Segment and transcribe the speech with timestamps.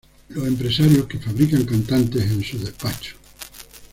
[0.29, 3.17] los empresarios que fabrican cantantes en sus despachos